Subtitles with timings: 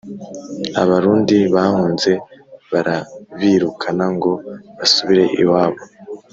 [0.81, 2.11] abarundi bahunze
[2.71, 4.31] barabirukana ngo
[4.77, 5.81] basubire iwabo